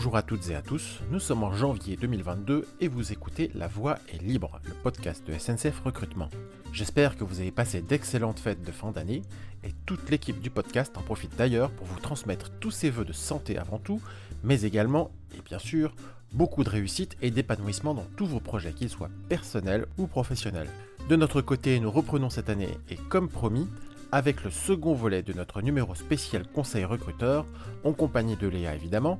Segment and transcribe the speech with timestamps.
[0.00, 3.66] Bonjour à toutes et à tous, nous sommes en janvier 2022 et vous écoutez La
[3.66, 6.30] Voix est libre, le podcast de SNCF Recrutement.
[6.72, 9.20] J'espère que vous avez passé d'excellentes fêtes de fin d'année
[9.62, 13.12] et toute l'équipe du podcast en profite d'ailleurs pour vous transmettre tous ses voeux de
[13.12, 14.00] santé avant tout,
[14.42, 15.94] mais également, et bien sûr,
[16.32, 20.70] beaucoup de réussite et d'épanouissement dans tous vos projets, qu'ils soient personnels ou professionnels.
[21.10, 23.68] De notre côté, nous reprenons cette année et comme promis,
[24.12, 27.46] avec le second volet de notre numéro spécial Conseil recruteur,
[27.84, 29.18] en compagnie de Léa évidemment,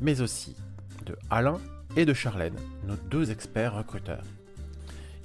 [0.00, 0.56] mais aussi
[1.04, 1.58] de Alain
[1.96, 4.24] et de Charlène, nos deux experts recruteurs.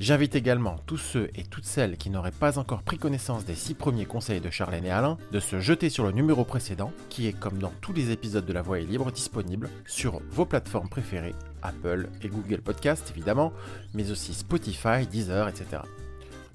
[0.01, 3.75] J'invite également tous ceux et toutes celles qui n'auraient pas encore pris connaissance des six
[3.75, 7.39] premiers conseils de Charlène et Alain de se jeter sur le numéro précédent qui est
[7.39, 11.35] comme dans tous les épisodes de La Voix est libre disponible sur vos plateformes préférées,
[11.61, 13.53] Apple et Google Podcast évidemment,
[13.93, 15.83] mais aussi Spotify, Deezer, etc.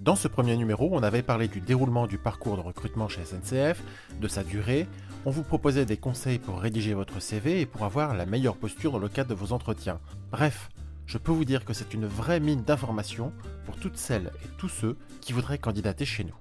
[0.00, 3.80] Dans ce premier numéro, on avait parlé du déroulement du parcours de recrutement chez SNCF,
[4.20, 4.88] de sa durée,
[5.26, 8.92] on vous proposait des conseils pour rédiger votre CV et pour avoir la meilleure posture
[8.92, 9.98] dans le cadre de vos entretiens.
[10.30, 10.70] Bref,
[11.04, 13.32] je peux vous dire que c'est une vraie mine d'informations
[13.64, 16.36] pour toutes celles et tous ceux qui voudraient candidater chez nous.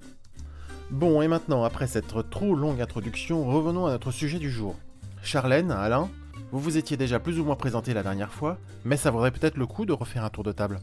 [0.91, 4.75] Bon, et maintenant, après cette trop longue introduction, revenons à notre sujet du jour.
[5.23, 6.07] Charlène, Alain,
[6.51, 9.57] vous vous étiez déjà plus ou moins présenté la dernière fois, mais ça vaudrait peut-être
[9.57, 10.77] le coup de refaire un tour de table.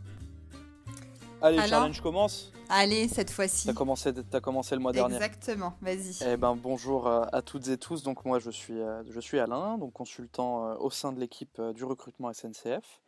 [1.40, 3.66] Allez, Charlène, je commence Allez, cette fois-ci.
[3.66, 5.16] T'as commencé, as commencé le mois dernier.
[5.16, 6.16] Exactement, vas-y.
[6.26, 8.02] Eh ben, bonjour euh, à toutes et tous.
[8.02, 11.60] Donc, moi, je suis, euh, je suis Alain, donc consultant euh, au sein de l'équipe
[11.74, 13.02] du recrutement SNCF.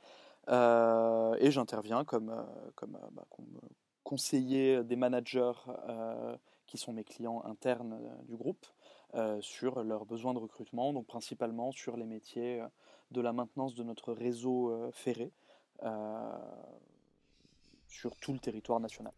[0.51, 2.31] Euh, et j'interviens comme,
[2.75, 3.25] comme, bah,
[4.03, 5.53] conseiller des managers
[6.67, 7.99] qui sont mes clients internes
[8.29, 8.67] du groupe
[9.41, 12.63] sur leurs besoins de recrutement, donc principalement sur les métiers
[13.13, 15.33] de la maintenance de notre réseau ferré
[17.89, 19.15] sur tout le territoire national.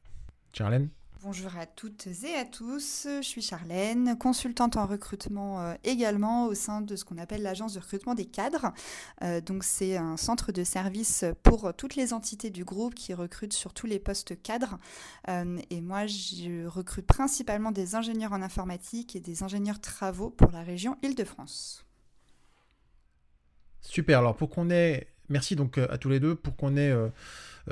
[0.56, 0.88] Charlène
[1.22, 6.54] Bonjour à toutes et à tous, je suis Charlène, consultante en recrutement euh, également au
[6.54, 8.72] sein de ce qu'on appelle l'agence de recrutement des cadres.
[9.22, 13.52] Euh, donc c'est un centre de service pour toutes les entités du groupe qui recrutent
[13.52, 14.78] sur tous les postes cadres.
[15.28, 20.52] Euh, et moi je recrute principalement des ingénieurs en informatique et des ingénieurs travaux pour
[20.52, 21.84] la région Île-de-France.
[23.82, 26.94] Super, alors pour qu'on ait, merci donc à tous les deux, pour qu'on ait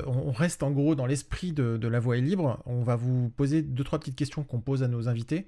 [0.07, 2.63] on reste en gros dans l'esprit de, la voie est libre.
[2.67, 5.47] On va vous poser deux, trois petites questions qu'on pose à nos invités.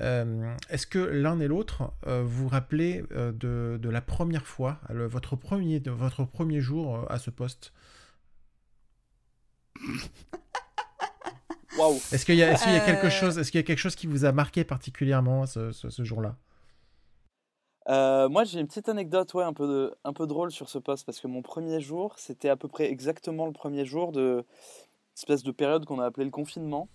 [0.00, 5.80] Euh, est-ce que l'un et l'autre euh, vous rappelez de, la première fois, votre, premier,
[5.86, 7.72] votre premier jour à ce poste?
[12.12, 14.32] Est-ce qu'il y, a quelque chose, est-ce qu'il y a quelque chose qui vous a
[14.32, 16.36] marqué particulièrement ce jour-là?
[17.88, 20.78] Euh, moi, j'ai une petite anecdote, ouais, un peu, de, un peu drôle sur ce
[20.78, 24.44] poste, parce que mon premier jour, c'était à peu près exactement le premier jour de
[25.16, 26.88] espèce de période qu'on a appelé le confinement.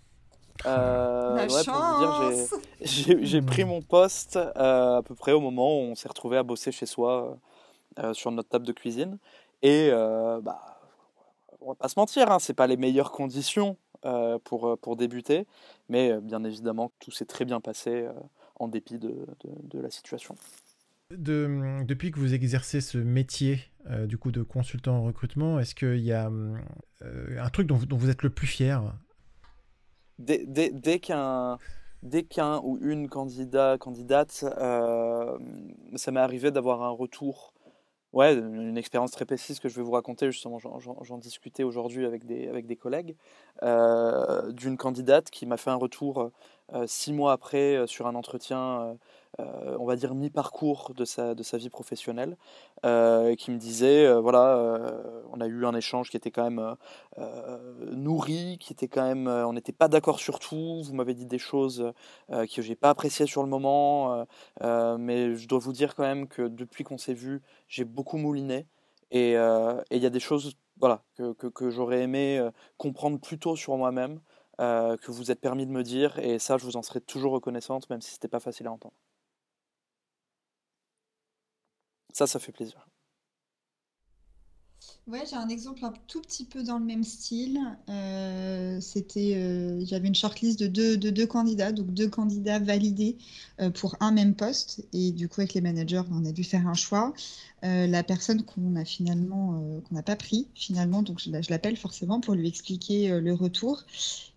[0.65, 6.07] Euh, chance j'ai pris mon poste euh, à peu près au moment où on s'est
[6.07, 7.37] retrouvé à bosser chez soi
[7.99, 9.17] euh, sur notre table de cuisine.
[9.61, 10.59] Et bah,
[11.59, 13.77] on va pas se mentir, hein, c'est pas les meilleures conditions
[14.43, 15.47] pour, pour débuter,
[15.89, 18.07] mais bien évidemment, tout s'est très bien passé
[18.59, 20.35] en dépit de, de, de la situation
[21.17, 23.59] depuis que vous exercez ce métier
[23.89, 26.57] euh, du coup de consultant en recrutement, est-ce qu'il y a euh,
[27.39, 28.81] un truc dont, vous êtes le plus fier?
[30.17, 31.59] Dès, dès, qu'un
[32.01, 35.37] dès qu'un ou une candidat candidate, euh,
[35.95, 37.53] ça m'est arrivé d'avoir un retour.
[38.11, 42.25] Ouais, une expérience très précise que je vais vous raconter, justement, j'en discutais aujourd'hui avec
[42.25, 43.17] des, avec des collègues,
[43.61, 46.31] d'une candidate qui m'a fait un retour
[46.85, 48.97] six mois après sur un entretien
[49.39, 52.37] euh, on va dire, mi-parcours de sa, de sa vie professionnelle,
[52.85, 54.93] euh, qui me disait, euh, voilà,
[55.31, 56.75] on a eu un échange qui était quand même
[57.91, 61.37] nourri, qui était quand même, on n'était pas d'accord sur tout, vous m'avez dit des
[61.37, 61.91] choses
[62.29, 64.25] que j'ai pas appréciées sur le moment,
[64.61, 68.67] mais je dois vous dire quand même que depuis qu'on s'est vu, j'ai beaucoup mouliné.
[69.11, 72.47] Et il y a des choses voilà, que, que, j'aurais aimé
[72.77, 74.19] comprendre plus tôt sur moi-même,
[74.59, 77.89] que vous êtes permis de me dire, et ça, je vous en serai toujours reconnaissante,
[77.89, 78.93] même si ce n'était pas facile à entendre.
[82.15, 82.87] Ça, ça fait plaisir.
[85.05, 87.59] Ouais, j'ai un exemple un tout petit peu dans le même style.
[87.89, 93.17] Euh, c'était, euh, j'avais une shortlist de deux, de deux candidats, donc deux candidats validés
[93.59, 94.87] euh, pour un même poste.
[94.93, 97.13] Et du coup, avec les managers, on a dû faire un choix.
[97.65, 101.77] Euh, la personne qu'on a finalement euh, qu'on n'a pas pris finalement donc je, l'appelle
[101.77, 103.83] forcément pour lui expliquer le retour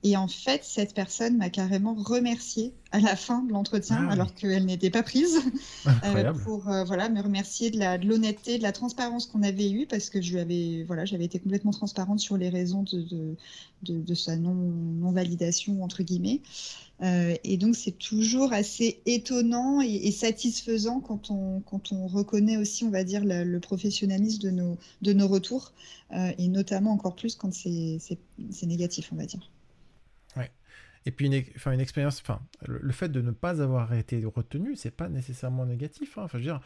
[0.03, 4.35] et en fait cette personne m'a carrément remercié à la fin de l'entretien ah alors
[4.35, 5.41] qu'elle n'était pas prise.
[6.45, 10.33] Pour voilà me remercier de l'honnêteté de la transparence qu'on avait eue parce que je
[10.33, 13.37] lui avais voilà j'avais été complètement transparente sur les raisons de, de,
[13.83, 16.41] de, sa non, non validation entre guillemets.
[17.03, 22.85] Euh, et donc, c'est toujours assez étonnant et, satisfaisant quand on, quand on reconnaît aussi,
[22.85, 25.73] on va dire, le, professionnalisme de nos, de nos retours,
[26.13, 28.01] euh, et notamment encore plus quand c'est
[28.63, 29.49] négatif, on va dire.
[31.09, 34.77] Et puis, une, enfin, une expérience, enfin, le, fait de ne pas avoir été retenu,
[34.77, 36.19] c'est pas nécessairement négatif.
[36.19, 36.25] Hein.
[36.25, 36.61] Enfin, je veux dire,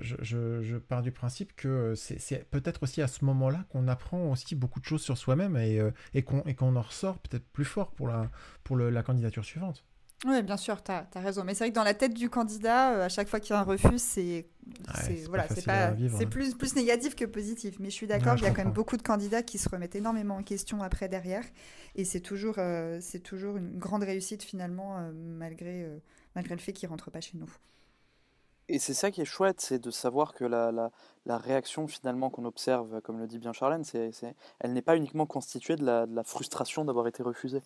[0.00, 4.78] je, pars du principe que c'est peut-être aussi à ce moment-là qu'on apprend aussi beaucoup
[4.78, 8.30] de choses sur soi-même et, euh, et qu'on en ressort peut-être plus fort pour la,
[8.62, 9.84] pour la candidature suivante.
[10.26, 11.44] Oui, bien sûr, tu as, raison.
[11.44, 13.56] Mais c'est vrai que dans la tête du candidat, euh, à chaque fois qu'il y
[13.56, 14.46] a un refus, c'est
[15.26, 16.28] voilà, pas, c'est hein.
[16.30, 17.76] plus, plus négatif que positif.
[17.80, 19.96] Mais je suis d'accord, il y a quand même beaucoup de candidats qui se remettent
[19.96, 21.44] énormément en question après, derrière.
[21.94, 25.88] Et c'est toujours, euh, c'est toujours une grande réussite finalement, malgré,
[26.34, 27.50] malgré le fait qu'ils ne rentrent pas chez nous.
[28.68, 30.92] Et c'est ça qui est chouette, c'est de savoir que la, la,
[31.26, 34.12] la réaction finalement qu'on observe, comme le dit bien Charlène, c'est,
[34.60, 37.62] elle n'est pas uniquement constituée de la, de la frustration d'avoir été refusé.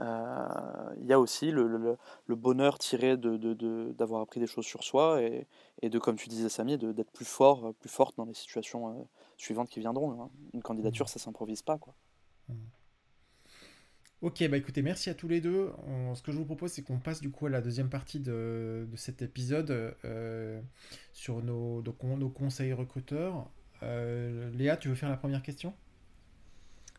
[0.00, 1.96] Euh, il y a aussi le, le,
[2.26, 5.46] le bonheur tiré de, de, d'avoir appris des choses sur soi et,
[5.82, 9.02] et de, comme tu disais Samy, d'être plus fort, plus forte dans les situations euh,
[9.36, 10.22] suivantes qui viendront.
[10.22, 10.30] Hein.
[10.54, 11.78] Une candidature, ça s'improvise pas.
[11.78, 11.94] quoi.
[12.48, 12.54] Mmh.
[14.20, 15.70] Ok, bah écoutez, merci à tous les deux.
[16.14, 18.88] ce que je vous propose, c'est qu'on passe du coup à la deuxième partie de,
[18.96, 19.70] cet épisode
[20.04, 20.60] euh,
[21.12, 23.48] sur nos, nos, conseils recruteurs.
[23.84, 25.72] Euh, Léa, tu veux faire la première question?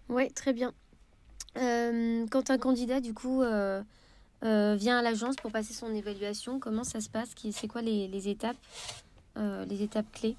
[0.07, 0.73] Oui, très bien.
[1.57, 7.01] Euh, quand un candidat, du coup, vient à l'agence pour passer son évaluation, comment ça
[7.01, 7.29] se passe?
[7.51, 8.57] C'est quoi les, les étapes,
[9.35, 10.35] les étapes clés?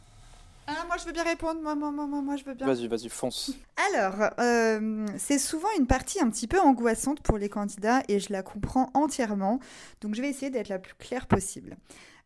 [0.72, 2.64] Ah, moi je veux bien répondre, moi, moi, moi, moi, je veux bien.
[2.64, 3.50] Vas-y, vas-y, fonce.
[3.92, 8.32] Alors, euh, c'est souvent une partie un petit peu angoissante pour les candidats et je
[8.32, 9.58] la comprends entièrement.
[10.00, 11.76] Donc je vais essayer d'être la plus claire possible.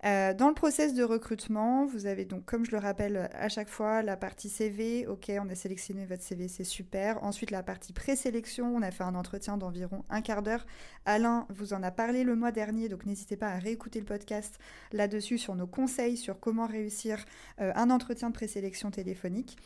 [0.05, 3.71] Euh, dans le process de recrutement, vous avez donc, comme je le rappelle à chaque
[3.71, 5.07] fois, la partie CV.
[5.07, 7.23] Ok, on a sélectionné votre CV, c'est super.
[7.25, 8.75] Ensuite, la partie présélection.
[8.75, 10.67] On a fait un entretien d'environ un quart d'heure.
[11.07, 14.59] Alain vous en a parlé le mois dernier, donc n'hésitez pas à réécouter le podcast
[14.93, 17.25] là-dessus sur nos conseils sur comment réussir
[17.61, 19.57] euh, un entretien de présélection téléphonique.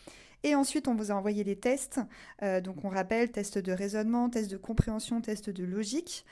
[0.44, 2.00] Et ensuite, on vous a envoyé les tests.
[2.42, 6.24] Euh, donc, on rappelle test de raisonnement, test de compréhension, test de logique.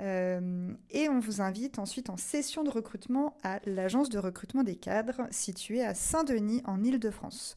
[0.00, 4.76] Euh, et on vous invite ensuite en session de recrutement à l'agence de recrutement des
[4.76, 7.56] cadres située à Saint-Denis en Ile-de-France.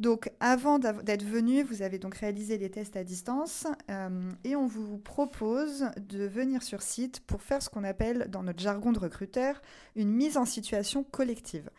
[0.00, 4.66] Donc avant d'être venu, vous avez donc réalisé les tests à distance euh, et on
[4.66, 8.98] vous propose de venir sur site pour faire ce qu'on appelle dans notre jargon de
[8.98, 9.62] recruteur
[9.94, 11.70] une mise en situation collective.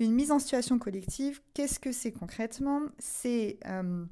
[0.00, 2.80] Une mise en situation collective, qu'est-ce que c'est concrètement?
[2.98, 4.06] C'est euh,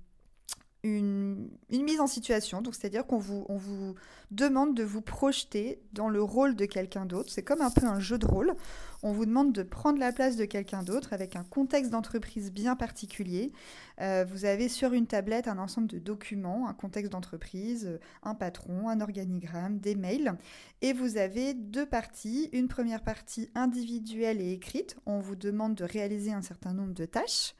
[0.85, 3.95] une, mise en situation, donc c'est-à-dire qu'on vous, on vous
[4.31, 7.31] demande de vous projeter dans le rôle de quelqu'un d'autre.
[7.33, 8.55] C'est comme un peu un jeu de rôle.
[9.03, 12.77] On vous demande de prendre la place de quelqu'un d'autre avec un contexte d'entreprise bien
[12.77, 13.53] particulier.
[14.01, 18.89] Euh, vous avez sur une tablette un ensemble de documents, un contexte d'entreprise, un patron,
[18.89, 20.37] un organigramme, des mails.
[20.83, 22.51] Et vous avez deux parties.
[22.53, 24.97] Une première partie individuelle et écrite.
[25.07, 27.55] On vous demande de réaliser un certain nombre de tâches.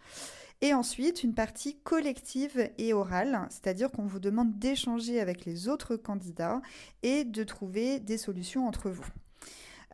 [0.60, 5.96] Et ensuite, une partie collective et orale, c'est-à-dire qu'on vous demande d'échanger avec les autres
[5.96, 6.60] candidats
[7.05, 9.06] et de trouver des solutions entre vous.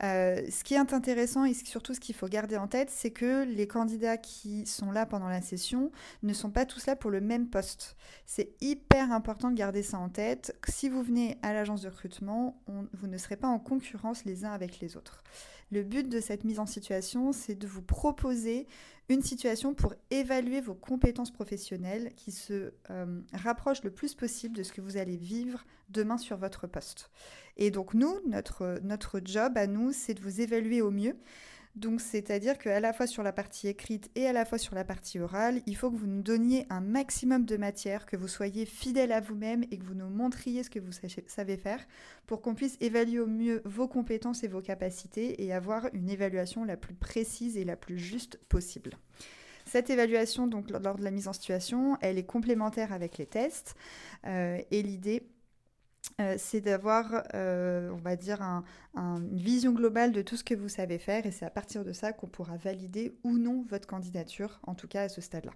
[0.03, 3.45] Euh, ce qui est intéressant et surtout ce qu'il faut garder en tête, c'est que
[3.45, 7.21] les candidats qui sont là pendant la session ne sont pas tous là pour le
[7.21, 7.97] même poste.
[8.27, 10.57] C'est hyper important de garder ça en tête.
[10.69, 14.53] Si vous venez à l'agence de recrutement, vous ne serez pas en concurrence les uns
[14.53, 15.23] avec les autres.
[15.75, 18.69] Le but de cette mise en situation, c'est de vous proposer
[19.09, 24.63] une situation pour évaluer vos compétences professionnelles qui se euh, rapprochent le plus possible de
[24.63, 27.11] ce que vous allez vivre demain sur votre poste.
[27.57, 31.17] Et donc nous, notre job à nous, c'est de vous évaluer au mieux.
[31.77, 34.85] Donc, c'est-à-dire qu'à la fois sur la partie écrite et à la fois sur la
[34.85, 38.65] partie orale, il faut que vous nous donniez un maximum de matière, que vous soyez
[38.65, 40.93] fidèle à vous-même et que vous nous montriez ce que vous
[41.27, 41.85] savez faire
[42.27, 46.65] pour qu'on puisse évaluer au mieux vos compétences et vos capacités et avoir une évaluation
[46.65, 48.97] la plus précise et la plus juste possible.
[49.67, 53.75] Cette évaluation, donc lors de la mise en situation, elle est complémentaire avec les tests.
[54.27, 55.27] Euh, et l'idée,
[56.21, 58.41] euh, c'est d'avoir, euh, on va dire,
[58.95, 61.93] une vision globale de tout ce que vous savez faire et c'est à partir de
[61.93, 65.53] ça qu'on pourra valider ou non votre candidature, en tout cas à ce stade-là.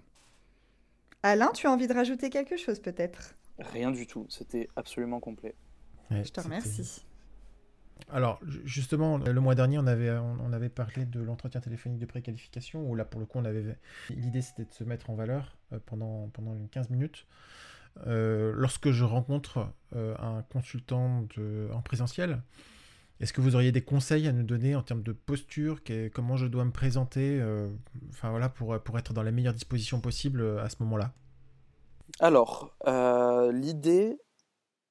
[1.23, 3.35] Alain, tu as envie de rajouter quelque chose peut-être?
[3.59, 5.55] Rien du tout, c'était absolument complet.
[6.11, 7.05] Je te remercie.
[8.11, 12.89] Alors, justement, le mois dernier, on avait, on, avait parlé de l'entretien téléphonique de préqualification,
[12.89, 13.77] où là, pour le coup, on avait
[14.11, 17.27] l'idée, c'était de se mettre en valeur euh, pendant, pendant 15 minutes.
[18.07, 21.27] Euh, lorsque je rencontre euh, un consultant
[21.73, 22.43] en présentiel,
[23.21, 25.81] est-ce que vous auriez des conseils à nous donner en termes de posture,
[26.15, 27.69] comment je dois me présenter, euh,
[28.23, 31.13] voilà, pour, pour être dans la meilleure disposition possible à ce moment-là?
[32.21, 32.73] Alors,
[33.53, 34.19] l'idée,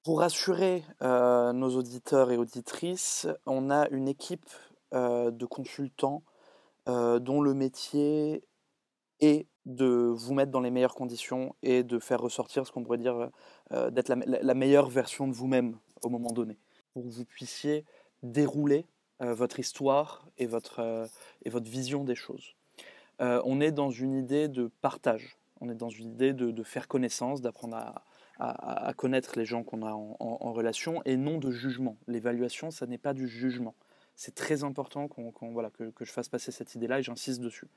[0.08, 4.50] Pour rassurer nos auditeurs et auditrices, on a une équipe
[4.94, 6.24] de consultants
[6.86, 8.42] dont le métier
[9.20, 12.98] est de vous mettre dans les meilleures conditions et de faire ressortir ce qu'on pourrait
[12.98, 13.30] dire
[13.92, 16.58] d'être la, meilleure version de vous-même au moment donné,
[16.94, 17.84] pour que vous puissiez
[18.24, 18.86] dérouler
[19.20, 21.10] votre histoire et votre,
[21.44, 22.56] et votre vision des choses.
[23.20, 27.42] on est dans une idée de partage, on est dans une idée de, faire connaissance,
[27.42, 27.78] d'apprendre
[28.40, 31.98] à, connaître les gens qu'on a en, relation et non de jugement.
[32.08, 33.76] L'évaluation, ça n'est pas du jugement.
[34.16, 35.10] C'est très important
[35.42, 37.68] voilà, que, je fasse passer cette idée-là et j'insiste dessus.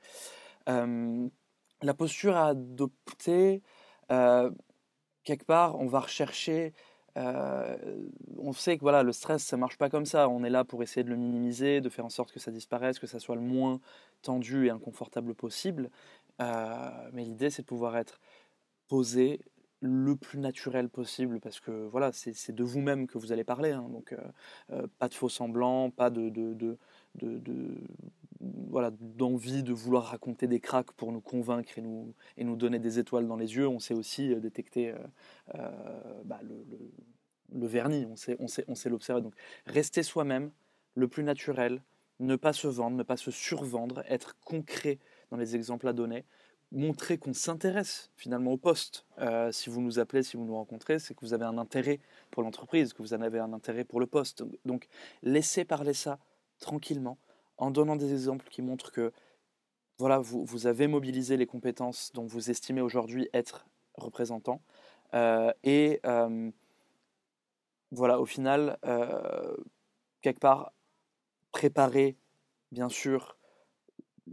[0.67, 3.61] La posture à adopter,
[4.09, 6.73] quelque part, on va rechercher
[7.15, 10.29] on sait que voilà, le stress, ça marche pas comme ça.
[10.29, 12.99] On est là pour essayer de le minimiser, de faire en sorte que ça disparaisse,
[12.99, 13.79] que ça soit le moins
[14.21, 15.89] tendu et inconfortable possible.
[16.39, 18.19] mais l'idée, c'est de pouvoir être
[18.87, 19.41] posé
[19.83, 23.71] le plus naturel possible parce que voilà, c'est de vous-même que vous allez parler.
[23.71, 23.87] Hein.
[23.89, 24.15] donc,
[24.99, 26.77] pas de faux semblants, pas de,
[27.15, 27.41] de
[28.69, 32.79] voilà, d'envie de vouloir raconter des cracks pour nous convaincre et nous, et nous donner
[32.79, 33.67] des étoiles dans les yeux.
[33.67, 34.95] On sait aussi détecter
[36.25, 39.21] bah, le, vernis, on sait, on sait, on sait l'observer.
[39.21, 39.35] Donc,
[39.67, 40.51] rester soi-même,
[40.95, 41.81] le plus naturel,
[42.19, 44.99] ne pas se vendre, ne pas se survendre, être concret
[45.31, 46.25] dans les exemples à donner,
[46.71, 49.05] montrer qu'on s'intéresse finalement au poste.
[49.19, 51.99] Euh, si vous nous appelez, si vous nous rencontrez, c'est que vous avez un intérêt
[52.29, 54.43] pour l'entreprise, que vous en avez un intérêt pour le poste.
[54.65, 54.87] Donc
[55.23, 56.19] laissez parler ça
[56.61, 57.17] tranquillement,
[57.57, 59.11] en donnant des exemples qui montrent que
[59.97, 64.61] voilà, vous, vous avez mobilisé les compétences dont vous estimez aujourd'hui être représentant.
[65.13, 66.49] Euh, et euh,
[67.91, 68.77] voilà, au final,
[70.21, 70.71] quelque part,
[71.51, 72.15] préparer,
[72.71, 73.35] bien sûr,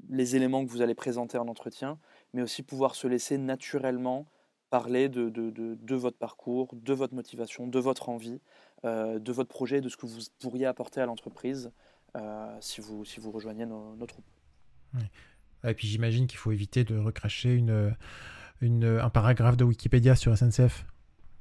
[0.09, 1.99] les éléments que vous allez présenter en entretien,
[2.33, 4.27] mais aussi pouvoir se laisser naturellement
[4.71, 8.41] parler de, de, de, votre parcours, de votre motivation, de votre envie,
[8.85, 11.71] euh, de votre projet, de ce que vous pourriez apporter à l'entreprise euh,
[12.61, 14.25] si, vous, si vous rejoignez nos, troupes.
[15.65, 17.95] Et puis j'imagine qu'il faut éviter de recracher une,
[18.61, 20.85] une, un paragraphe de Wikipédia sur SNCF.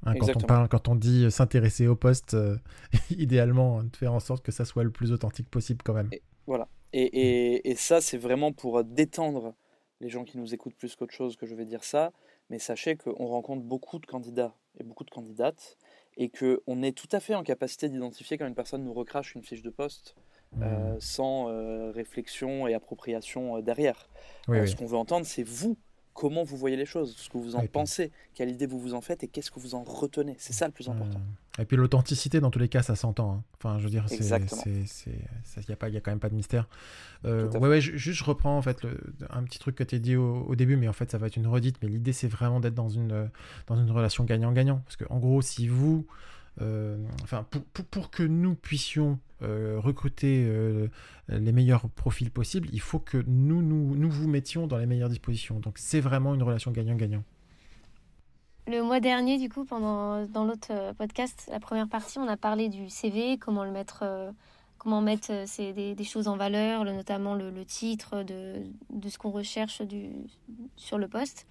[0.06, 2.56] Hein, quand, on parle, quand on dit s'intéresser au poste, euh,
[3.10, 6.10] idéalement, de faire en sorte que ça soit le plus authentique possible quand même.
[6.46, 6.68] voilà.
[6.92, 9.54] Et, et, et ça, c'est vraiment pour détendre
[10.00, 12.12] les gens qui nous écoutent plus qu'autre chose que je vais dire ça,
[12.50, 15.76] mais sachez qu'on rencontre beaucoup de candidats et beaucoup de candidates
[16.16, 19.42] et qu'on est tout à fait en capacité d'identifier quand une personne nous recrache une
[19.42, 20.16] fiche de poste
[20.62, 21.00] euh, mmh.
[21.00, 24.08] sans euh, réflexion et appropriation euh, derrière.
[24.48, 25.76] Ce qu'on veut entendre, c'est vous
[26.14, 29.00] comment vous voyez les choses, ce que vous en pensez, quelle idée vous vous en
[29.00, 30.34] faites et qu'est-ce que vous en retenez.
[30.38, 31.20] C'est ça le plus important.
[31.60, 33.32] Et puis l'authenticité, dans tous les cas, ça s'entend.
[33.32, 33.44] Hein.
[33.54, 36.68] Enfin, je veux dire, il n'y a, pas, y a quand même pas de mystère.
[37.24, 38.84] Euh, ouais, ouais, juste je reprends en fait
[39.30, 41.36] un petit truc que tu as dit au, début, mais en fait, ça va être
[41.36, 41.76] une redite.
[41.82, 43.30] Mais l'idée, c'est vraiment d'être dans une,
[43.68, 44.82] dans une relation gagnant-gagnant.
[44.84, 46.06] Parce qu'en gros, si vous
[47.22, 50.88] enfin, pour, pour, que nous puissions euh, recruter euh,
[51.28, 55.08] les meilleurs profils possibles, il faut que nous, nous, nous vous mettions dans les meilleures
[55.08, 55.60] dispositions.
[55.60, 57.22] Donc c'est vraiment une relation gagnant-gagnant.
[58.66, 62.68] Le mois dernier, du coup, pendant dans l'autre podcast, la première partie, on a parlé
[62.68, 64.04] du CV, comment le mettre,
[64.76, 68.56] comment mettre des, des, choses en valeur, notamment le, titre de,
[68.90, 70.10] de, ce qu'on recherche du,
[70.76, 71.46] sur le poste.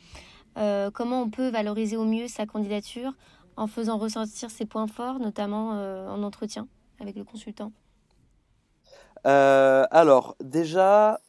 [0.93, 3.13] comment on peut valoriser au mieux sa candidature
[3.57, 6.67] en faisant ressentir ses points forts, notamment euh, en entretien
[6.99, 7.71] avec le consultant
[9.25, 11.19] euh, Alors, déjà,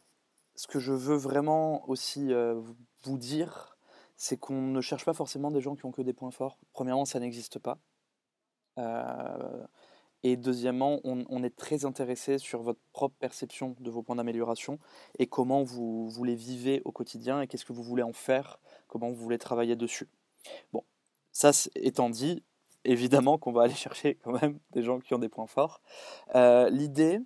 [0.55, 2.61] ce que je veux vraiment aussi euh,
[3.03, 3.77] vous dire,
[4.15, 6.57] c'est qu'on ne cherche pas forcément des gens qui ont que des points forts.
[6.71, 7.79] Premièrement, ça n'existe pas.
[10.23, 14.77] et deuxièmement, on, est très intéressé sur votre propre perception de vos points d'amélioration
[15.17, 18.59] et comment vous, vous les vivez au quotidien et qu'est-ce que vous voulez en faire,
[18.87, 20.09] comment vous voulez travailler dessus.
[20.73, 20.83] Bon,
[21.39, 22.43] ça étant dit,
[22.83, 25.81] évidemment qu'on va aller chercher quand même des gens qui ont des points forts.
[26.35, 27.19] Euh, l'idée,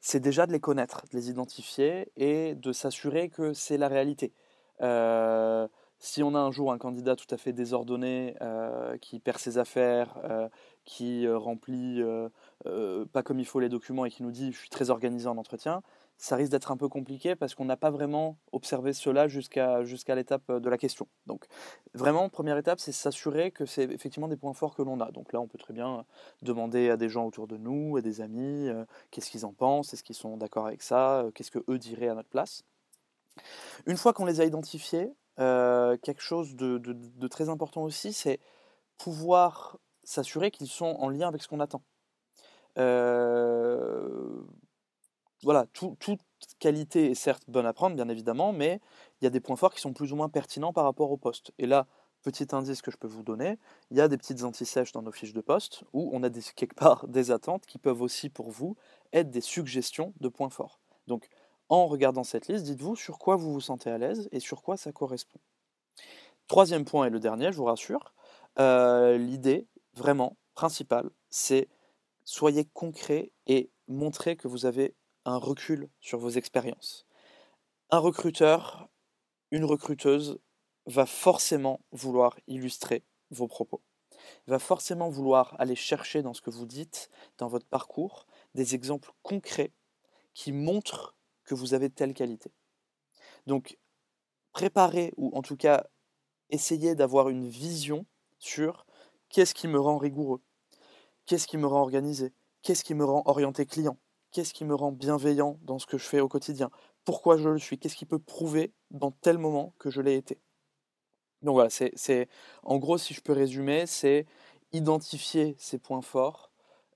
[0.00, 4.32] c'est déjà de les connaître, de les identifier et de s'assurer que c'est la réalité.
[4.80, 5.68] Euh,
[5.98, 9.58] si on a un jour un candidat tout à fait désordonné, euh, qui perd ses
[9.58, 10.16] affaires,
[10.88, 12.02] qui remplit
[12.64, 15.36] pas comme il faut les documents et qui nous dit je suis très organisé en
[15.36, 15.82] entretien,
[16.18, 20.16] ça risque d'être un peu compliqué parce qu'on n'a pas vraiment observé cela jusqu'à jusqu'à
[20.16, 21.06] l'étape euh, de la question.
[21.26, 21.46] Donc
[21.94, 25.12] vraiment, première étape, c'est s'assurer que c'est effectivement des points forts que l'on a.
[25.12, 26.04] Donc là, on peut très bien
[26.42, 29.94] demander à des gens autour de nous, à des amis, euh, qu'est-ce qu'ils en pensent,
[29.94, 32.64] est-ce qu'ils sont d'accord avec ça, euh, qu'est-ce qu'eux diraient à notre place.
[33.86, 38.40] Une fois qu'on les a identifiés, quelque chose de, de très important aussi, c'est
[38.96, 41.82] pouvoir s'assurer qu'ils sont en lien avec ce qu'on attend.
[42.78, 44.40] Euh,
[45.42, 46.20] voilà, toute
[46.58, 48.80] qualité est certes bonne à prendre, bien évidemment, mais
[49.20, 51.16] il y a des points forts qui sont plus ou moins pertinents par rapport au
[51.16, 51.52] poste.
[51.58, 51.86] Et là,
[52.22, 53.58] petit indice que je peux vous donner,
[53.90, 56.40] il y a des petites anti-sèches dans nos fiches de poste où on a des,
[56.56, 58.76] quelque part des attentes qui peuvent aussi pour vous
[59.12, 60.80] être des suggestions de points forts.
[61.06, 61.28] Donc
[61.68, 64.78] en regardant cette liste, dites-vous sur quoi vous vous sentez à l'aise et sur quoi
[64.78, 65.38] ça correspond.
[66.46, 68.14] Troisième point et le dernier, je vous rassure,
[68.58, 69.66] euh, l'idée
[69.98, 71.68] vraiment principale, c'est
[72.24, 77.06] soyez concret et montrez que vous avez un recul sur vos expériences.
[77.90, 78.88] Un recruteur,
[79.50, 80.38] une recruteuse
[80.86, 83.82] va forcément vouloir illustrer vos propos.
[84.46, 89.12] Va forcément vouloir aller chercher dans ce que vous dites, dans votre parcours, des exemples
[89.22, 89.72] concrets
[90.34, 91.14] qui montrent
[91.44, 92.52] que vous avez telle qualité.
[93.46, 93.78] Donc,
[94.52, 95.86] préparez, ou en tout cas,
[96.50, 98.06] essayez d'avoir une vision
[98.38, 98.86] sur
[99.28, 100.40] qu'est-ce qui me rend rigoureux,
[101.26, 102.32] qu'est-ce qui me rend organisé,
[102.62, 103.98] qu'est-ce qui me rend orienté client,
[104.30, 106.70] qu'est-ce qui me rend bienveillant dans ce que je fais au quotidien,
[107.04, 110.40] pourquoi je le suis, qu'est-ce qui peut prouver dans tel moment que je l'ai été?
[111.42, 112.28] Donc voilà, c'est,
[112.62, 114.26] en gros, si je peux résumer, c'est
[114.72, 116.50] identifier ces points forts,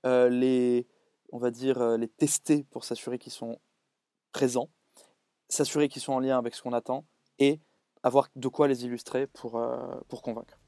[0.05, 0.87] euh, les,
[1.31, 3.59] on va dire, euh, les tester pour s'assurer qu'ils sont
[4.33, 4.69] présents,
[5.49, 7.05] s'assurer qu'ils sont en lien avec ce qu'on attend
[7.39, 7.61] et
[8.03, 10.59] avoir de quoi les illustrer pour, euh, pour convaincre.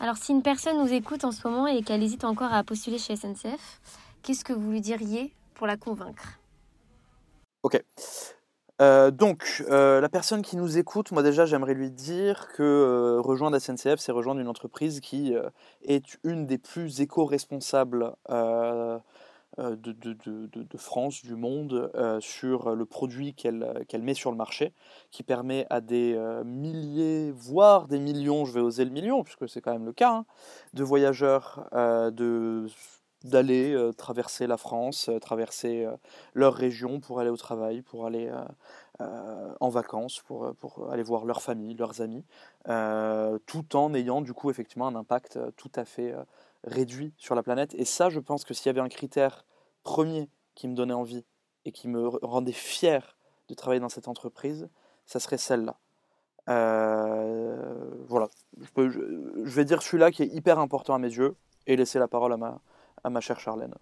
[0.00, 2.98] Alors si une personne nous écoute en ce moment et qu'elle hésite encore à postuler
[2.98, 3.80] chez SNCF,
[4.22, 6.38] qu'est-ce que vous lui diriez pour la convaincre?
[7.62, 7.82] Ok.
[8.82, 13.20] Euh, donc, euh, la personne qui nous écoute, moi déjà, j'aimerais lui dire que euh,
[13.20, 15.34] rejoindre SNCF, c'est rejoindre une entreprise qui
[15.82, 18.12] est une des plus éco-responsables
[19.58, 24.72] de, de, France, du monde, sur le produit qu'elle qu'elle met sur le marché,
[25.10, 29.60] qui permet à des milliers, voire des millions, je vais oser le million, puisque c'est
[29.60, 30.26] quand même le cas, hein,
[30.74, 32.66] de voyageurs de
[33.24, 35.96] d'aller euh, traverser la France, euh, traverser euh,
[36.34, 38.30] leur région pour aller au travail, pour aller
[39.60, 42.24] en vacances, pour, pour, aller voir leur famille, leurs amis,
[43.46, 46.14] tout en ayant du coup effectivement un impact tout à fait
[46.66, 47.74] réduit sur la planète.
[47.74, 49.44] Et ça, je pense que s'il y avait un critère
[49.82, 51.24] premier qui me donnait envie
[51.64, 53.16] et qui me rendait fier
[53.48, 54.68] de travailler dans cette entreprise,
[55.06, 55.78] ça serait celle-là.
[56.46, 58.28] voilà,
[58.60, 59.00] je, peux, je,
[59.44, 62.32] je, vais dire celui-là qui est hyper important à mes yeux et laisser la parole
[62.32, 62.60] à ma,
[63.02, 63.74] à ma chère Charlène.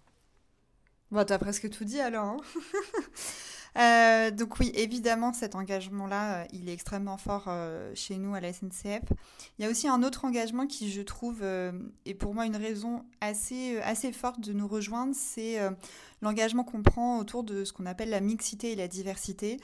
[1.11, 2.25] Bon, t'as presque tout dit alors.
[2.25, 2.37] Hein.
[3.77, 8.39] Euh, donc oui, évidemment, cet engagement-là, euh, il est extrêmement fort euh, chez nous à
[8.39, 9.01] la SNCF.
[9.57, 13.03] Il y a aussi un autre engagement qui, je trouve, est pour moi une raison
[13.21, 15.57] assez, assez forte de nous rejoindre, c'est
[16.21, 19.57] l'engagement qu'on prend autour de ce qu'on appelle la mixité et la diversité.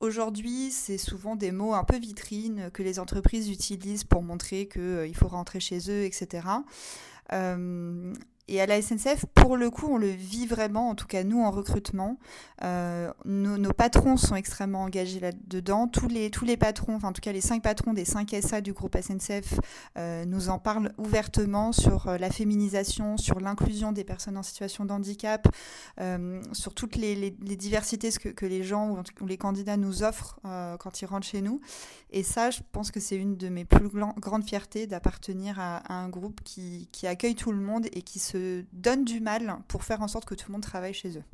[0.00, 5.14] Aujourd'hui, c'est souvent des mots un peu vitrines que les entreprises utilisent pour montrer qu'il
[5.14, 6.46] faut rentrer chez eux, etc.
[8.46, 11.42] Et à la SNCF, pour le coup, on le vit vraiment, en tout cas nous
[11.42, 12.18] en recrutement.
[12.62, 15.88] Euh, nos, patrons sont extrêmement engagés là-dedans.
[15.88, 18.60] Tous les, tous les patrons, enfin en tout cas les cinq patrons des cinq SA
[18.60, 19.58] du groupe SNCF
[19.96, 24.84] euh, nous en parlent ouvertement sur euh, la féminisation, sur l'inclusion des personnes en situation
[24.84, 25.48] de handicap,
[26.52, 31.06] sur toutes les, diversités que, que, les gens ou, les candidats nous offrent quand ils
[31.06, 31.60] rentrent chez nous.
[32.10, 35.94] Et ça, je pense que c'est une de mes plus grandes fiertés d'appartenir à, à,
[35.94, 38.33] un groupe qui, qui accueille tout le monde et qui se
[38.72, 41.24] donnent du mal pour faire en sorte que tout le monde travaille chez eux.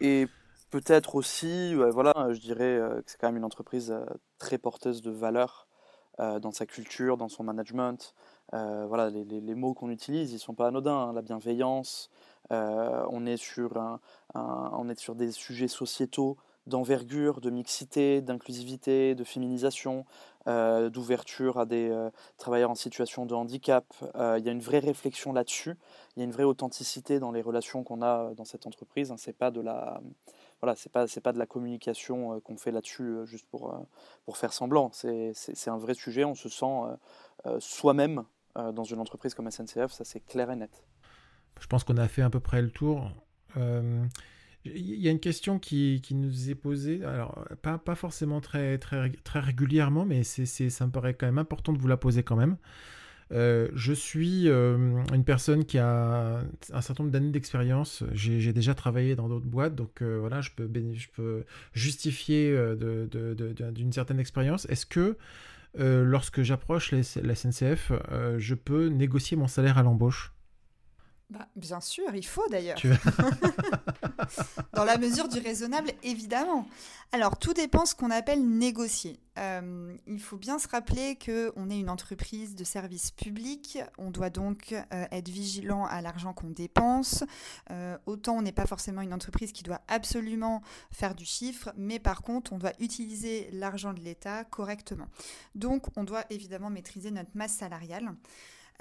[0.00, 0.26] Et
[0.70, 4.04] peut-être aussi, voilà, je dirais euh, que c'est quand même une entreprise euh,
[4.38, 5.68] très porteuse de valeurs
[6.20, 8.14] euh, dans sa culture, dans son management.
[8.52, 11.08] voilà, les, mots qu'on utilise, ils sont pas anodins.
[11.08, 11.12] Hein.
[11.12, 12.10] la bienveillance,
[12.50, 13.98] on est sur
[14.34, 20.04] on est sur des sujets sociétaux d'envergure, de mixité, d'inclusivité, de féminisation,
[20.48, 23.84] euh, d'ouverture à des euh, travailleurs en situation de handicap.
[24.14, 25.76] Euh, il y a une vraie réflexion là-dessus.
[26.14, 29.10] Il y a une vraie authenticité dans les relations qu'on a dans cette entreprise.
[29.10, 29.16] Hein.
[29.18, 30.00] C'est pas de la
[30.60, 33.76] voilà, c'est pas c'est pas de la communication qu'on fait là-dessus juste pour
[34.24, 34.90] pour faire semblant.
[34.92, 35.34] C'est
[35.68, 36.24] un vrai sujet.
[36.24, 36.64] On se sent
[37.58, 38.24] soi-même
[38.54, 39.90] dans une entreprise comme SNCF.
[39.92, 40.84] Ça c'est clair et net.
[41.60, 43.10] Je pense qu'on a fait à peu près le tour.
[44.74, 48.78] Il y a une question qui, nous est posée, alors pas, forcément très,
[49.34, 52.56] régulièrement, mais ça me paraît quand même important de vous la poser quand même.
[53.32, 58.04] Euh, je suis euh, une personne qui a un certain nombre d'années d'expérience.
[58.12, 64.66] J'ai, déjà travaillé dans d'autres boîtes, donc euh, voilà, je peux, justifier d'une certaine expérience.
[64.66, 65.16] Est-ce que
[65.78, 67.92] lorsque j'approche la SNCF,
[68.38, 70.32] je peux négocier mon salaire à l'embauche?
[71.28, 72.78] Bah, bien sûr, il faut d'ailleurs.
[74.74, 76.68] Dans la mesure du raisonnable, évidemment.
[77.10, 79.18] Alors, tout dépend ce qu'on appelle négocier.
[79.38, 83.78] Euh, il faut bien se rappeler qu'on est une entreprise de service public.
[83.98, 87.24] On doit donc euh, être vigilant à l'argent qu'on dépense.
[87.70, 90.62] Euh, autant on n'est pas forcément une entreprise qui doit absolument
[90.92, 95.08] faire du chiffre, mais par contre, on doit utiliser l'argent de l'État correctement.
[95.56, 98.14] Donc, on doit évidemment maîtriser notre masse salariale.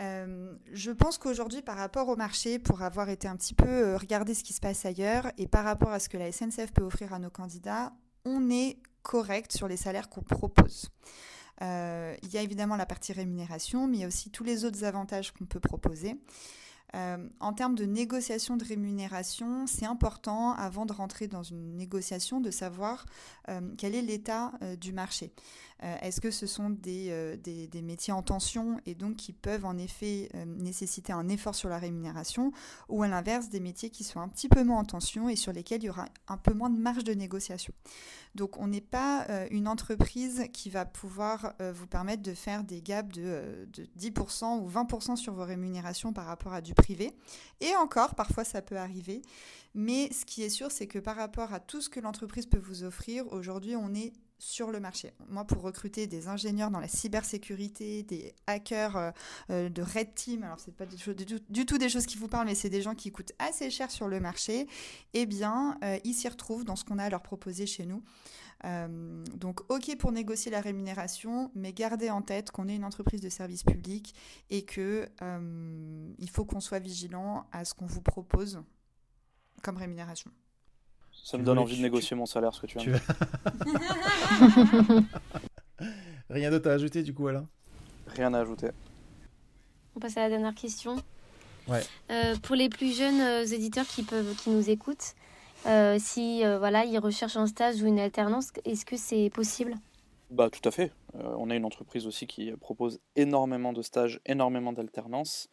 [0.01, 3.97] Euh, je pense qu'aujourd'hui, par rapport au marché, pour avoir été un petit peu euh,
[3.97, 6.84] regarder ce qui se passe ailleurs et par rapport à ce que la SNCF peut
[6.84, 7.93] offrir à nos candidats,
[8.25, 10.89] on est correct sur les salaires qu'on propose.
[11.62, 14.65] Euh, il y a évidemment la partie rémunération, mais il y a aussi tous les
[14.65, 16.15] autres avantages qu'on peut proposer.
[16.95, 22.39] Euh, en termes de négociation de rémunération, c'est important avant de rentrer dans une négociation
[22.39, 23.05] de savoir
[23.49, 25.34] euh, quel est l'état euh, du marché.
[26.01, 30.29] Est-ce que ce sont des, des, métiers en tension et donc qui peuvent en effet
[30.45, 32.53] nécessiter un effort sur la rémunération
[32.88, 35.51] ou à l'inverse des métiers qui sont un petit peu moins en tension et sur
[35.51, 37.73] lesquels il y aura un peu moins de marge de négociation.
[38.36, 43.13] Donc on n'est pas une entreprise qui va pouvoir vous permettre de faire des gaps
[43.13, 47.13] de, de 10% ou 20% sur vos rémunérations par rapport à du privé.
[47.61, 49.23] Et encore, parfois ça peut arriver.
[49.73, 52.59] Mais ce qui est sûr, c'est que par rapport à tout ce que l'entreprise peut
[52.59, 55.13] vous offrir, aujourd'hui, on est sur le marché.
[55.29, 59.11] Moi, pour recruter des ingénieurs dans la cybersécurité, des hackers euh,
[59.49, 62.55] euh, de Red Team, alors c'est pas du, tout des choses qui vous parlent, mais
[62.55, 64.67] c'est des gens qui coûtent assez cher sur le marché,
[65.13, 68.03] eh bien, euh, ils s'y retrouvent dans ce qu'on a à leur proposer chez nous.
[69.35, 73.29] Donc, ok pour négocier la rémunération, mais gardez en tête qu'on est une entreprise de
[73.29, 74.15] service public
[74.49, 75.07] et que
[76.17, 78.63] il faut qu'on soit vigilant à ce qu'on vous propose
[79.61, 80.31] comme rémunération.
[81.23, 82.99] Ça me donne envie de négocier mon salaire, ce que tu viens
[86.30, 87.47] Rien d'autre à ajouter du coup, Alain?
[88.08, 88.69] Rien à ajouter.
[89.95, 90.97] On passe à la dernière question.
[91.67, 91.82] Ouais.
[92.12, 95.15] Euh, pour les plus jeunes éditeurs qui, peuvent, qui nous écoutent,
[95.65, 99.75] euh, si euh, voilà, ils recherchent un stage ou une alternance, est-ce que c'est possible?
[100.30, 100.91] Bah, Tout à fait.
[101.15, 105.47] Euh, on a une entreprise aussi qui propose énormément de stages, énormément d'alternances.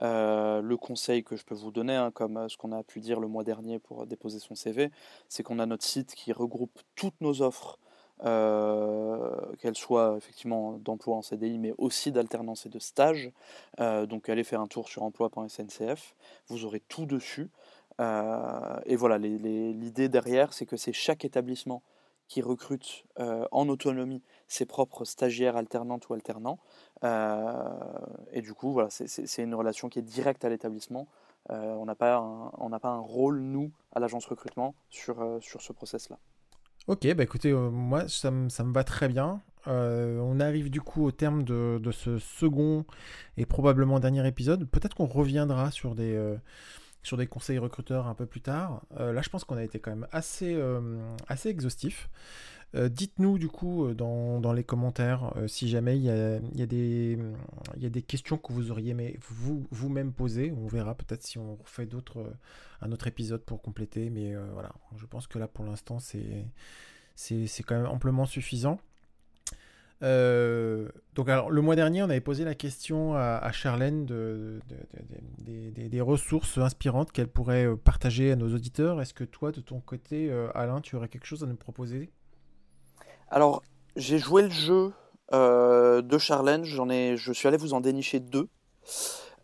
[0.00, 3.28] Le conseil que je peux vous donner, hein, comme ce qu'on a pu dire le
[3.28, 4.90] mois dernier pour déposer son CV,
[5.28, 7.78] c'est qu'on a notre site qui regroupe toutes nos offres,
[8.20, 13.30] qu'elles soient effectivement d'emploi en CDI, mais aussi d'alternance et de stage.
[13.78, 16.14] donc allez faire un tour sur emploi.sncf,
[16.48, 17.50] vous aurez tout dessus.
[18.00, 21.82] Euh, et voilà, l'idée derrière, c'est que c'est chaque établissement
[22.28, 26.58] qui recrute euh, en autonomie ses propres stagiaires alternantes ou alternants.
[27.04, 27.62] Euh,
[28.32, 31.08] et du coup, voilà, c'est une relation qui est directe à l'établissement.
[31.48, 36.18] on n'a pas, un, pas un rôle, nous, à l'agence recrutement, sur, sur ce process-là.
[36.88, 39.42] Ok, bah écoutez, moi, ça, ça, me va très bien.
[39.66, 42.84] on arrive du coup au terme de, de, ce second
[43.36, 44.68] et probablement dernier épisode.
[44.68, 46.36] Peut-être qu'on reviendra sur des
[47.06, 48.82] sur des conseils recruteurs un peu plus tard.
[48.98, 52.10] Euh, là, je pense qu'on a été quand même assez, euh, assez exhaustif.
[52.74, 57.16] Euh, dites-nous du coup dans, dans les commentaires si jamais il y a, des,
[57.76, 60.50] y a des questions que vous auriez aimé vous, vous-même poser.
[60.50, 61.88] On verra peut-être si on refait
[62.82, 64.10] un autre épisode pour compléter.
[64.10, 68.80] Mais voilà, je pense que là pour l'instant c'est quand même amplement suffisant.
[70.02, 74.60] Euh, donc alors, le mois dernier, on avait posé la question à, Charlène de,
[75.38, 79.00] des ressources inspirantes qu'elle pourrait euh, partager à nos auditeurs.
[79.00, 82.10] Est-ce que toi, de ton côté, euh, Alain, tu aurais quelque chose à nous proposer?
[83.28, 83.62] Alors,
[83.96, 84.92] j'ai joué le jeu
[85.32, 86.64] de Charlène.
[86.64, 88.48] J'en ai, je suis allé vous en dénicher deux.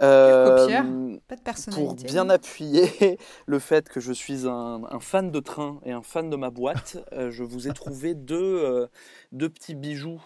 [0.02, 5.80] Euh, pas de pour bien appuyer le fait que je suis un, fan de train
[5.84, 8.86] et un fan de ma boîte, euh, je vous ai trouvé deux, euh,
[9.30, 10.20] deux petits bijoux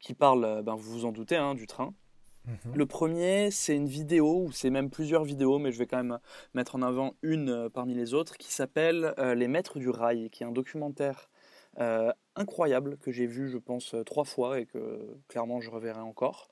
[0.00, 1.94] qui parlent, ben, vous vous en doutez, hein, du train.
[2.46, 2.74] Mhm.
[2.74, 6.18] Le premier, c'est une vidéo, ou c'est même plusieurs vidéos, mais je vais quand même
[6.54, 10.46] mettre en avant une parmi les autres, qui s'appelle Les Maîtres du Rail, qui est
[10.46, 11.30] un documentaire
[12.34, 16.48] incroyable que j'ai vu, je pense, trois fois et que clairement je reverrai encore.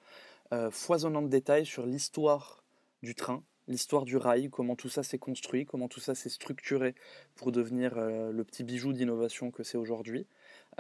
[0.53, 2.65] Euh, foisonnant de détails sur l'histoire
[3.05, 6.97] du train, l'histoire du rail, comment tout ça s'est construit, comment tout ça s'est structuré
[7.37, 10.27] pour devenir euh, le petit bijou d'innovation que c'est aujourd'hui.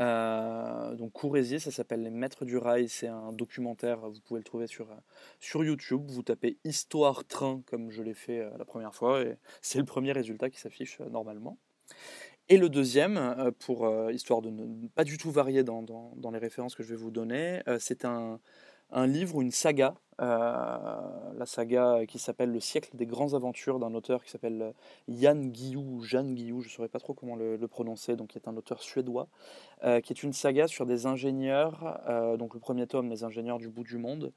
[0.00, 4.44] Euh, donc courez-y, ça s'appelle Les Maîtres du Rail, c'est un documentaire, vous pouvez le
[4.44, 4.88] trouver sur,
[5.38, 9.78] sur YouTube, vous tapez Histoire Train comme je l'ai fait la première fois et c'est
[9.78, 11.58] le premier résultat qui s'affiche normalement.
[12.48, 16.40] Et le deuxième, pour histoire de ne pas du tout varier dans, dans, dans les
[16.40, 18.40] références que je vais vous donner, c'est un,
[18.92, 23.78] un livre ou une saga, euh, la saga qui s'appelle Le siècle des grandes aventures
[23.78, 24.74] d'un auteur qui s'appelle
[25.08, 28.48] Jan Guillou, Jeanne Guillou, je ne saurais pas trop comment le, prononcer, donc qui est
[28.48, 29.28] un auteur suédois,
[29.84, 33.58] euh, qui est une saga sur des ingénieurs, euh, donc le premier tome, les ingénieurs
[33.58, 34.32] du bout du monde,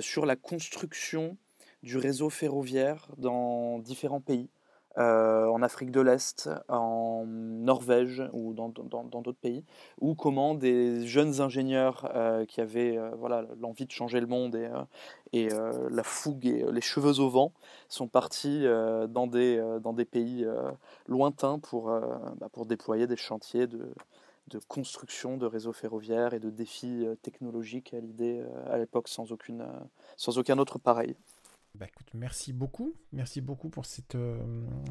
[0.00, 1.36] sur la construction
[1.82, 4.48] du réseau ferroviaire dans différents pays.
[4.96, 9.64] En Afrique de l'Est, en Norvège ou dans d'autres pays,
[10.00, 12.10] ou comment des jeunes ingénieurs
[12.48, 14.56] qui avaient voilà, l'envie de changer le monde
[15.32, 15.48] et,
[15.90, 17.52] la fougue et les cheveux au vent
[17.88, 18.64] sont partis
[19.08, 20.46] dans, des, dans des pays
[21.08, 21.86] lointains pour,
[22.38, 23.92] bah, pour déployer des chantiers de,
[24.48, 29.08] de construction de réseaux ferroviaires et de défis euh, technologiques à l'idée euh, à l'époque
[29.08, 29.80] sans, aucune, euh,
[30.16, 31.16] sans aucun autre pareil.
[31.78, 32.94] Bah écoute, merci beaucoup.
[33.12, 34.16] Merci beaucoup pour cette,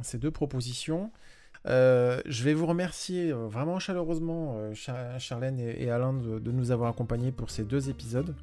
[0.02, 1.12] ces deux propositions.
[1.66, 7.64] je vais vous remercier vraiment chaleureusement, Charlène et, Alain, de, nous avoir accompagnés pour ces
[7.64, 8.36] deux épisodes.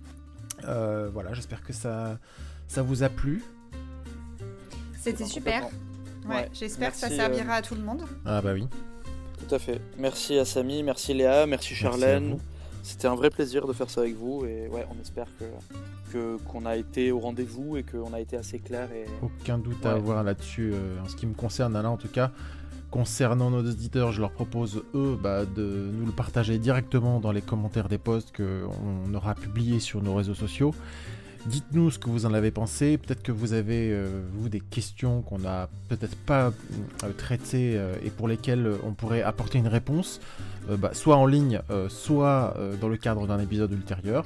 [0.62, 2.18] voilà, j'espère que ça,
[2.66, 3.42] ça vous a plu.
[4.98, 5.68] C'était super.
[6.29, 8.05] Ouais, j'espère que ça servira à tout le monde.
[8.24, 8.66] Ah bah oui.
[9.38, 9.81] Tout à fait.
[9.98, 12.38] Merci à Samy, merci Léa, merci Charlène.
[12.83, 15.45] C'était un vrai plaisir de faire ça avec vous et ouais, on espère que
[16.47, 18.88] qu'on a été au rendez-vous et qu'on a été assez clair.
[18.93, 19.07] Et...
[19.23, 20.73] Aucun doute à avoir là-dessus.
[20.75, 22.33] Euh, en ce qui me concerne, Alain, en tout cas,
[22.90, 27.43] concernant nos auditeurs, je leur propose eux bah, de nous le partager directement dans les
[27.43, 30.75] commentaires des posts qu'on aura publiés sur nos réseaux sociaux.
[31.46, 32.98] Dites-nous ce que vous en avez pensé.
[32.98, 36.53] Peut-être que vous avez, euh, vous, des questions qu'on n'a peut-être pas
[37.03, 40.20] euh, traitées euh, et pour lesquelles on pourrait apporter une réponse,
[40.79, 44.24] bah, soit en ligne, soit dans le cadre d'un épisode ultérieur.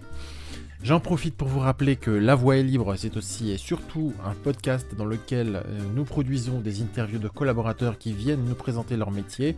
[0.83, 4.35] J'en profite pour vous rappeler que La Voix est libre, c'est aussi et surtout un
[4.35, 5.63] podcast dans lequel
[5.95, 9.57] nous produisons des interviews de collaborateurs qui viennent nous présenter leur métier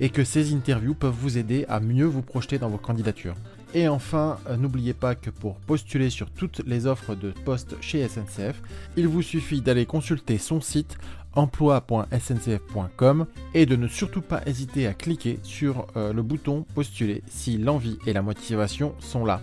[0.00, 3.36] et que ces interviews peuvent vous aider à mieux vous projeter dans vos candidatures.
[3.74, 8.06] Et enfin, euh, n'oubliez pas que pour postuler sur toutes les offres de poste chez
[8.06, 8.62] SNCF,
[8.96, 10.96] il vous suffit d'aller consulter son site
[11.34, 17.58] emploi.sncf.com et de ne surtout pas hésiter à cliquer sur euh, le bouton postuler si
[17.58, 19.40] l'envie et la motivation sont là.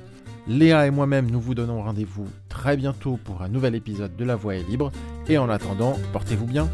[0.47, 4.35] Léa et moi-même, nous vous donnons rendez-vous très bientôt pour un nouvel épisode de La
[4.35, 4.91] Voix est libre.
[5.27, 6.67] Et en attendant, portez-vous bien.